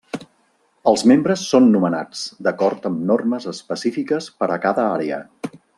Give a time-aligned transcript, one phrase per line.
[0.91, 5.25] Els membres són nomenats d'acord amb normes específiques per a cada àrea.